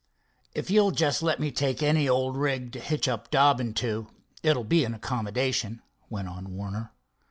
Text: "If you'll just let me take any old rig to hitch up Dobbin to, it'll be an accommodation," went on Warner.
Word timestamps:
"If 0.55 0.71
you'll 0.71 0.89
just 0.89 1.21
let 1.21 1.39
me 1.39 1.51
take 1.51 1.83
any 1.83 2.09
old 2.09 2.35
rig 2.35 2.71
to 2.71 2.79
hitch 2.79 3.07
up 3.07 3.29
Dobbin 3.29 3.75
to, 3.75 4.07
it'll 4.41 4.63
be 4.63 4.83
an 4.83 4.95
accommodation," 4.95 5.83
went 6.09 6.27
on 6.27 6.55
Warner. 6.55 6.91